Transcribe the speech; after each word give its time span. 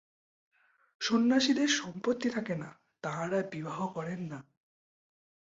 সন্ন্যাসীদের 1.01 1.69
সম্পত্তি 1.79 2.27
থাকে 2.29 2.55
না, 2.55 2.69
তাঁহারা 3.03 3.39
বিবাহ 3.51 3.79
করেন 3.87 4.21
না। 4.31 4.39